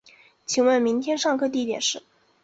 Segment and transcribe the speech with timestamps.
[0.47, 2.01] 请问明天上课地点是